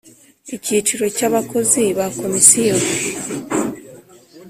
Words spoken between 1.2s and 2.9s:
Abakozi ba Komisiyo